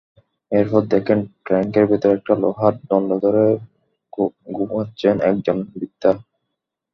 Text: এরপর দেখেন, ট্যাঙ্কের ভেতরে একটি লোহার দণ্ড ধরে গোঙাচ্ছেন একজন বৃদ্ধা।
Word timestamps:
এরপর 0.51 0.81
দেখেন, 0.93 1.19
ট্যাঙ্কের 1.45 1.85
ভেতরে 1.91 2.13
একটি 2.17 2.33
লোহার 2.43 2.73
দণ্ড 2.89 3.09
ধরে 3.23 3.43
গোঙাচ্ছেন 4.55 5.15
একজন 5.29 5.57
বৃদ্ধা। 5.71 6.11